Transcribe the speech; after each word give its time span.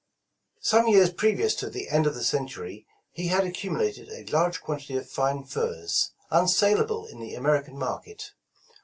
Some 0.61 0.87
years 0.87 1.13
previous 1.13 1.53
to 1.53 1.69
the 1.69 1.87
end 1.89 2.07
of 2.07 2.15
the 2.15 2.23
century, 2.23 2.87
he 3.11 3.27
had 3.27 3.43
accumulated 3.45 4.09
a 4.09 4.25
large 4.35 4.59
quantity 4.59 4.97
of 4.97 5.07
fine 5.07 5.43
furs, 5.43 6.11
unsalable 6.31 7.05
in 7.05 7.19
the 7.19 7.35
American 7.35 7.77
market. 7.77 8.31